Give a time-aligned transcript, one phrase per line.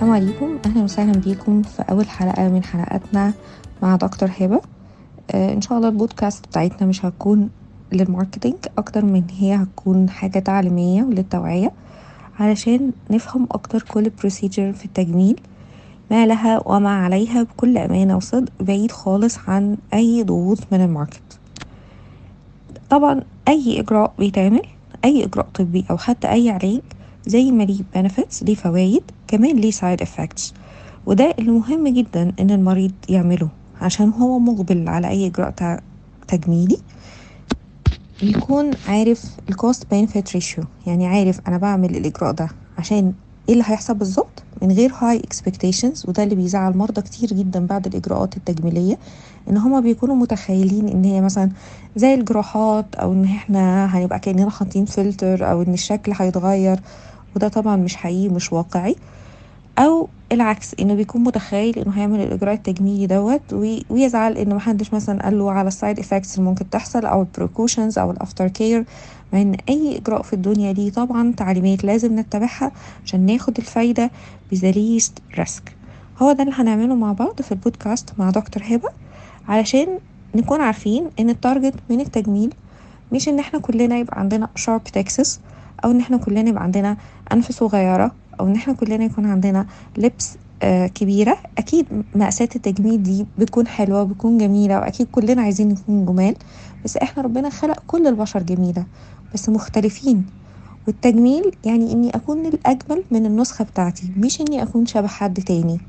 [0.00, 0.58] السلام عليكم.
[0.66, 3.32] أهلا وسهلا بيكم في أول حلقة من حلقاتنا
[3.82, 4.60] مع دكتور هبة.
[5.30, 7.50] آه إن شاء الله البودكاست بتاعتنا مش هتكون
[7.92, 11.72] لل marketing أكتر من هي هتكون حاجة تعليمية وللتوعية
[12.38, 15.40] علشان نفهم أكتر كل procedure في التجميل
[16.10, 21.38] ما لها وما عليها بكل أمانة وصدق بعيد خالص عن أي ضغوط من ال market.
[22.90, 24.62] طبعا أي إجراء بيتعمل
[25.04, 26.80] أي إجراء طبي أو حتى أي علاج
[27.26, 30.52] زي ما ليه benefits ليه فوايد كمان ليه side effects.
[31.06, 33.48] وده اللي مهم جدا إن المريض يعمله
[33.80, 35.80] عشان هو مقبل على أي إجراء
[36.28, 36.76] تجميلي.
[38.22, 42.48] يكون عارف ال cost benefit ratio يعني عارف أنا بعمل الإجراء ده
[42.78, 43.12] عشان
[43.48, 47.86] إيه اللي هيحصل بالظبط؟ من غير high expectations وده اللي بيزعل مرضى كتير جدا بعد
[47.86, 48.98] الإجراءات التجميلية
[49.50, 51.50] إن هما بيكونوا متخيلين إن هي مثلا
[51.96, 56.80] زي الجراحات أو إن إحنا هنبقى كأننا حاطين فلتر أو إن الشكل هيتغير.
[57.36, 58.96] وده طبعا مش حقيقي مش واقعي.
[59.78, 63.40] أو العكس إنه بيكون متخيل إنه هيعمل الإجراء التجميلي دوت
[63.90, 67.28] ويزعل إنه محدش مثلا قال له على ال side effects اللي ممكن تحصل أو ال
[67.28, 68.84] precautions أو ال after care
[69.32, 72.72] مع إن أي إجراء في الدنيا دي طبعا تعليمات لازم نتبعها
[73.04, 74.10] عشان ناخد الفايدة
[74.52, 75.72] بذا risk
[76.22, 78.88] هو ده اللي هنعمله مع بعض في البودكاست مع دكتور هبة
[79.48, 79.86] علشان
[80.34, 82.54] نكون عارفين إن ال target من التجميل
[83.12, 85.40] مش إن إحنا كلنا يبقى عندنا sharp Texas
[85.84, 86.96] أو إن إحنا كلنا يبقى عندنا
[87.32, 89.66] أنف صغيرة أو إن إحنا كلنا يكون عندنا
[89.98, 96.04] lips آه كبيرة أكيد مقاسات التجميل دي بتكون حلوة بتكون جميلة وأكيد كلنا عايزين نكون
[96.06, 96.34] جمال
[96.84, 98.86] بس إحنا ربنا خلق كل البشر جميلة
[99.34, 100.26] بس مختلفين.
[100.86, 105.80] والتجميل يعني إني أكون الأجمل من النسخة بتاعتي مش إني أكون شبه حد تاني.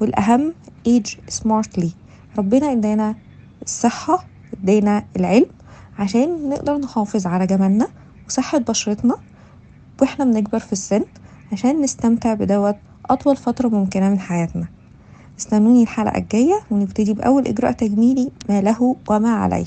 [0.00, 0.54] والأهم
[0.88, 1.88] age smartly.
[2.38, 3.14] ربنا إدانا
[3.62, 4.24] الصحة
[4.62, 5.46] إدانا العلم
[5.98, 7.88] عشان نقدر نحافظ على جمالنا
[8.28, 9.16] وصحة بشرتنا
[10.00, 11.04] وإحنا بنكبر في السن
[11.52, 12.76] عشان نستمتع بدوت
[13.10, 14.66] أطول فترة ممكنة من حياتنا.
[15.38, 19.66] استنوني الحلقة الجاية ونبتدي بأول إجراء تجميلي ما له وما عليه.